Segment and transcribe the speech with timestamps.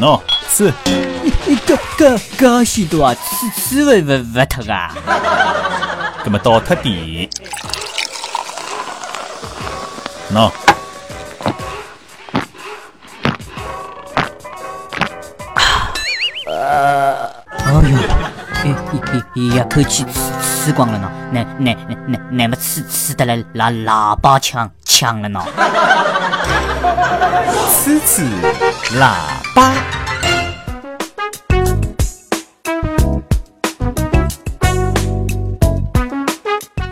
[0.00, 0.18] 喏，
[0.50, 0.72] 吃。
[1.46, 4.90] 一个个个许多啊，吃吃不不不脱啊。
[6.24, 7.28] 那么倒脱点。
[10.32, 10.50] 喏。
[16.46, 17.72] 呃，哎
[18.64, 18.68] 呦，
[19.34, 21.76] 一一一口气吃吃光了呢，那那
[22.06, 25.44] 那那么吃吃得来拿喇叭枪枪了呢？
[27.70, 28.24] 吃吃
[28.98, 29.39] 喇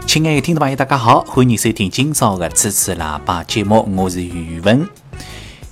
[0.08, 4.88] 亲爱的听众朋友，大家好，欢迎收听今朝的吃吃喇叭节目，我是宇文。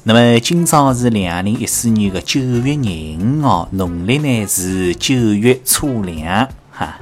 [0.02, 6.98] 那么今朝是两零一四年的九月廿五号，农历呢是九月初两哈。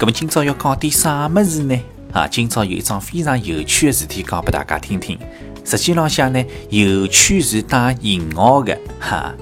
[0.00, 1.80] 那么今朝要讲点啥么子呢？
[2.12, 5.16] 啊，今朝有一桩非常有趣的事体讲给大家听听。
[5.64, 9.32] 实际浪向呢，有趣是带引号的哈。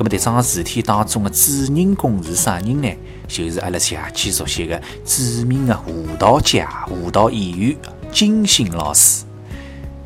[0.00, 2.88] 那么迭桩事体当中的主人公是啥人呢？
[3.28, 7.76] 就是阿拉邪气熟悉的著名的舞蹈家、舞蹈演员
[8.10, 9.26] 金星老师。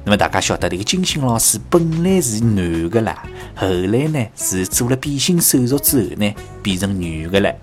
[0.05, 3.23] 那么大家晓得，迭个金星老师本来是男的啦，
[3.55, 7.55] 后来呢是做了变性手术之后呢，变成女的了。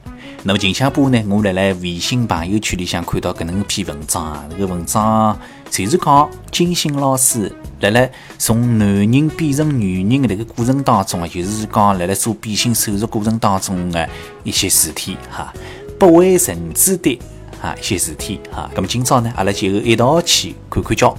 [0.44, 5.38] 那么近下波呢，我辣辣微信朋友圈里向看到搿能一篇文章，这个文章
[5.70, 14.10] 就是讲金星老师辣辣从男人变成女人的这个过程当中啊，就是讲辣辣做变性手术过程当中的
[14.44, 15.54] 一些事体哈，
[16.00, 17.20] 不为人知的
[17.62, 18.68] 啊一些事体哈。
[18.74, 21.16] 那么今朝呢，阿拉就一道去看看叫。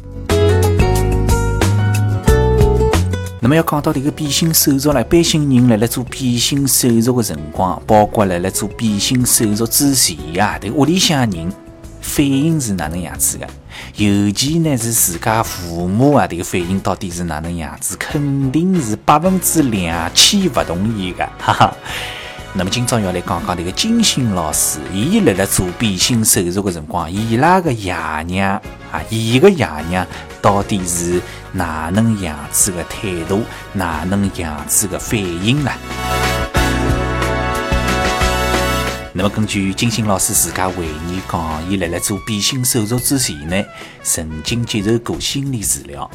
[3.45, 11.53] 那么要讲到这个变性手术了，一般性人辣辣做变性手术的辰光，包括辣辣做变性手术之前呀，这个屋里向人
[12.01, 13.48] 反应是哪能样子的？
[13.97, 17.97] 尤其呢是自家父母啊，这个反应到底是哪能样子？
[17.98, 21.77] 肯定是百分之两千不同意的， 哈哈。
[22.55, 27.92] 那么今朝要来讲讲这个金星老师，伊辣辣做变性手术的辰光，伊拉个爷
[28.29, 28.52] 娘
[28.92, 30.07] 啊，伊个爷娘
[30.42, 31.23] 到底是
[31.53, 33.42] 哪能样子的态度，
[33.73, 35.70] 哪能样子的反应呢？
[39.14, 43.64] 那么根据金星老师自家回忆讲，伊辣辣做变性手术之前呢，
[44.02, 46.11] 曾经接受过心理治疗。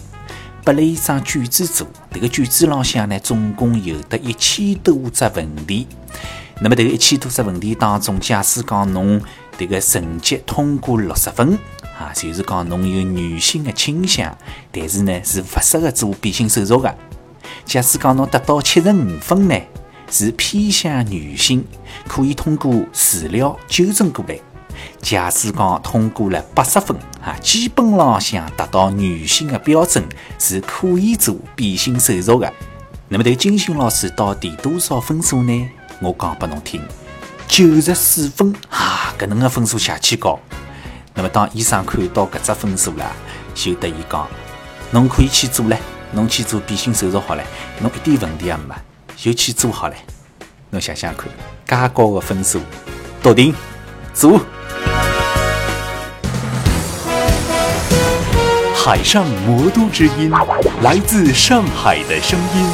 [0.65, 5.87] 拨了一张卷子做，这个卷子浪向呢，总共有得一千多只问题。
[6.59, 9.21] 那么，迭个一千多只问题当中，假使讲侬
[9.57, 11.57] 这个成绩通过六十分
[11.97, 14.37] 啊，就是讲侬有女性的倾向，
[14.71, 16.95] 但是呢是不适合做变性手术的。
[17.65, 19.59] 假使讲侬达到七十五分呢，
[20.11, 21.65] 是偏向女性，
[22.07, 24.39] 可以通过治疗纠正过来。
[25.01, 30.03] 假使讲通过了八十分，啊，基本浪向达到女性的标准，
[30.37, 32.53] 是可以做变性手术的。
[33.09, 35.69] 那么，这个金星老师到底多少分数呢？
[35.99, 36.79] 我讲拨侬听，
[37.47, 40.39] 九十四分，啊，搿能个分数下去高。
[41.13, 43.11] 那么，当医生看到搿只分数了，
[43.55, 44.27] 就得伊讲，
[44.91, 45.77] 侬可以去做唻，
[46.11, 47.41] 侬去做变性手术好唻，
[47.79, 48.75] 侬一点问题也没，
[49.15, 49.93] 就去做好唻。
[50.69, 51.27] 侬想想看，
[51.65, 52.61] 介高的分数，
[53.23, 53.53] 笃定
[54.13, 54.39] 做。
[58.75, 60.31] 海上魔都之音，
[60.81, 62.65] 来自上海的声音，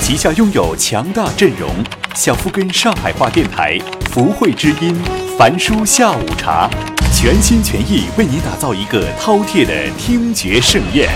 [0.00, 1.70] 旗下拥有强大阵容：
[2.14, 3.78] 小夫根上海话电台、
[4.10, 4.96] 福慧之音、
[5.36, 6.70] 凡书下午茶，
[7.12, 11.08] 全心全意为你打造一个饕餮的听觉盛宴。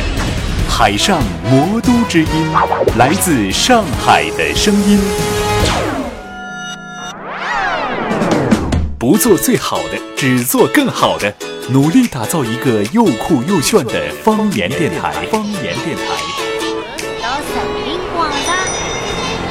[0.69, 2.29] 海上魔都之音，
[2.97, 4.99] 来自上海的声音。
[8.99, 11.33] 不做最好的，只做更好的。
[11.71, 15.13] 努力打造一个又酷又炫的方言电台。
[15.31, 16.03] 方言电台。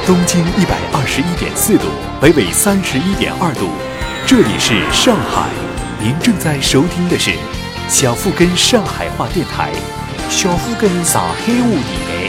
[0.06, 1.86] 东经一百二十一点四度，
[2.20, 3.68] 北纬三十一点二度，
[4.28, 5.48] 这里是上海。
[5.98, 7.30] 您正在收听的是
[7.88, 9.72] 小富根上海话电台，
[10.28, 12.28] 小富根上海话电台。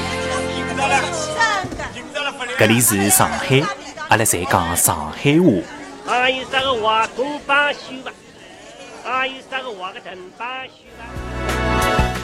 [2.58, 3.62] 这里是上海，
[4.08, 5.52] 阿拉在讲上海话。
[6.08, 8.14] 还有啥个话东方秀吧？
[9.04, 11.04] 还有啥个话个东方秀吧？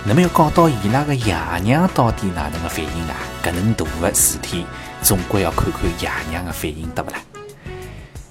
[0.06, 3.16] 那么要讲到伊拉个爷娘到底哪能个反应啊？
[3.44, 4.66] 搿能大个事体，
[5.02, 7.18] 总归要看看爷娘个反应，对不啦？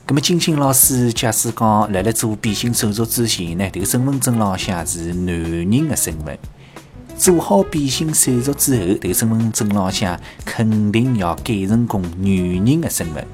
[0.07, 6.37] 那么金星老师假使讲辣辣做变性手术之前呢，这个身份证浪向是男人的身份；
[7.17, 13.27] 做好变性手术之后，这个身份证浪向肯定要改成功女人的身份。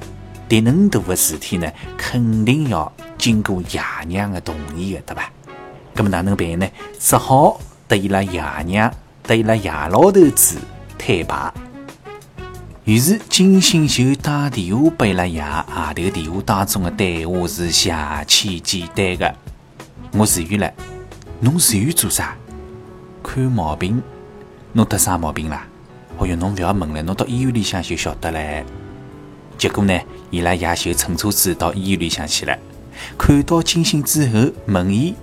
[0.49, 1.69] 迭能大的事体呢，
[1.99, 5.29] 肯定要经过爷娘的同意的，对吧？
[5.95, 6.69] 那么哪能办呢？
[7.01, 8.93] 只好得伊拉爷娘，
[9.25, 10.57] 得伊拉爷老头子
[10.97, 11.53] 摊牌。
[12.91, 17.95] 于是金星就打电话拨伊拉爷，啊，这个电话当中的对话是邪
[18.27, 19.37] 气简单的。
[20.11, 20.73] 我住院了，
[21.39, 22.37] 侬住院做啥？
[23.23, 24.03] 看毛病。
[24.73, 25.65] 侬得啥毛病啦？
[26.19, 28.65] 哦哟，侬勿要问了，侬到医院里向就晓得唻。
[29.57, 29.97] 结果呢，
[30.33, 32.59] 伊拉爷就乘车子到医院里向去了。
[33.17, 35.15] 看到金星之后，问伊：“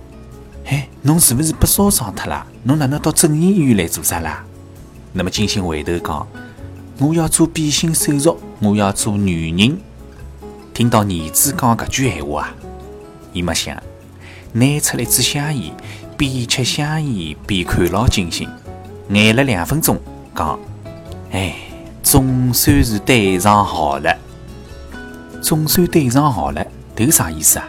[0.64, 2.46] 哎，侬是勿是被烧伤脱了？
[2.62, 4.42] 侬哪能到整形医院来做啥啦？”
[5.12, 6.26] 那么金星回头讲
[6.98, 9.78] ：“我要做变性手术，我要做女人。”
[10.74, 12.54] 听到儿子讲搿句闲话啊，
[13.32, 13.76] 伊没想，
[14.52, 15.74] 拿出了一支香烟，
[16.16, 18.48] 边吃香烟边看牢金星，
[19.10, 19.98] 挨了两分钟，
[20.34, 20.58] 讲
[21.32, 21.54] ：“哎，
[22.02, 24.16] 总算是对上号了，
[25.42, 26.64] 总算对上号了。”
[26.94, 27.68] 这个啥意思啊？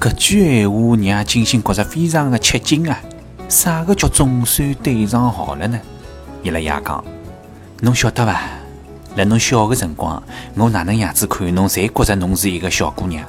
[0.00, 3.00] 搿句闲话让金星觉着非常的吃惊啊！
[3.48, 5.80] 啥个叫总算对上号了呢？
[6.42, 7.04] 伊拉爷讲
[7.82, 8.40] ：“侬晓得伐？
[9.16, 10.22] 辣侬小个辰光，
[10.54, 13.22] 我哪能样子看侬，侪觉着侬是一个小姑娘。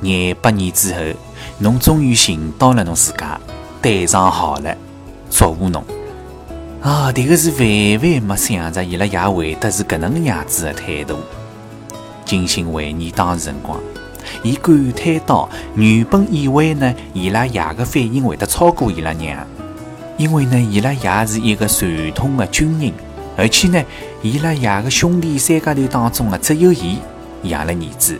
[0.00, 1.00] 廿八年之后，
[1.58, 3.40] 侬终于寻到了侬自家，
[3.80, 4.76] 对上号了，
[5.30, 5.82] 祝福侬！
[6.82, 11.18] 啊，迭个是万万没想着伊拉爷会得是搿能样子的态度。
[12.26, 13.80] 金星回忆当时辰光。
[14.42, 19.46] 伊感叹道：“原本以为呢，伊拉爷的反应会得超过伊拉娘，
[20.16, 22.92] 因为呢，伊拉爷是一个传统的军人，
[23.36, 23.84] 而且呢，
[24.22, 26.98] 伊拉爷的兄弟三家头当中啊，只有伊
[27.44, 28.18] 养了儿子。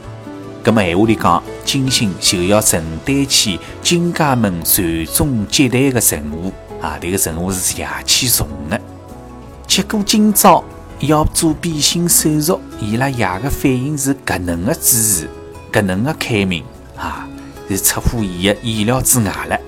[0.65, 6.97] 咁么闲话里讲，金星就要承担起金家门传宗接代的任务啊！
[7.01, 8.81] 这个任务是邪气重的。
[9.67, 10.63] 结果今朝
[11.01, 15.29] 要做变性手术，伊拉爷的反应是搿能的支持。”
[15.73, 16.63] 搿能个开明
[16.97, 17.27] 啊，
[17.69, 19.59] 是出乎伊的意料之外了。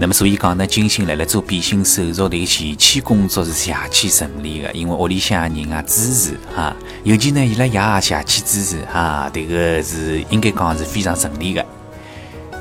[0.00, 11.66] 那么，所以讲呢，金星辣辣做变性手术的前期工作是邪气顺利的，因为屋里向人啊支持啊，尤其呢伊拉爷也邪气支持啊，这个是应该讲是非常顺利的。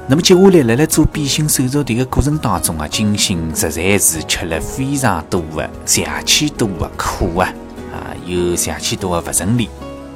[0.07, 7.53] 那么接下来辣辣做变性手术这个过程当中啊，金星实在是吃了非常多的邪气多的苦啊，
[7.93, 9.69] 啊，有邪气多的不顺利。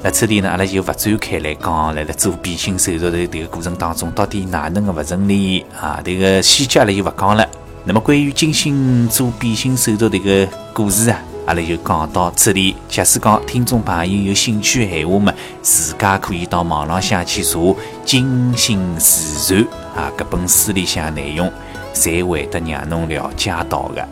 [0.03, 6.01] 那此地呢，阿拉就不展开来讲，来了做变性手术的这个过程当中，到底哪能个不顺利啊？
[6.03, 7.47] 这个细节阿拉就不讲了。
[7.83, 12.75] 那么关于金星做变性手术这个故事啊，阿拉就讲到这里。
[12.89, 15.31] 假使讲听众朋友有兴趣的闲话嘛，
[15.61, 17.59] 自家可以到网浪向去查
[18.03, 19.63] 《金星自传》
[19.99, 21.51] 啊，搿本书里向内容，
[21.93, 24.07] 才会得让侬了解到的。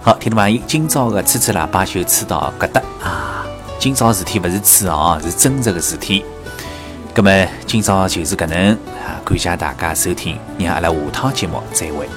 [0.00, 3.33] 好，听众朋友，今朝的吹吹喇叭就吹到搿搭啊。
[3.84, 6.24] 今朝事体勿是吹哦，是真实的事体。
[7.12, 7.30] 葛么
[7.66, 12.08] 今朝就是搿能啊，感谢大家收听，让阿拉下趟节目再会。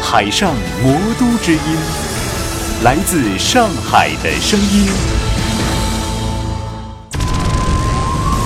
[0.00, 1.58] 海上魔都之音，
[2.84, 4.86] 来自上海的声音。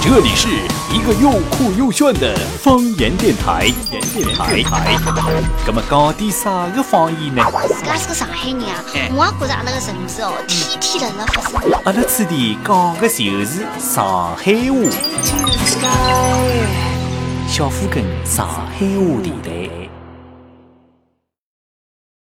[0.01, 0.49] 这里是
[0.97, 3.71] 一个又酷又炫的方言电台。
[3.91, 4.01] 电
[4.33, 4.65] 台，
[5.67, 7.45] 那么讲的啥个方言呢？
[7.69, 8.83] 自家是个上海人啊，
[9.15, 11.61] 我也觉着阿拉个城市哦，天天在那发生。
[11.85, 14.89] 阿拉此地讲的就是上海话。
[17.47, 19.86] 小虎跟上海话电台。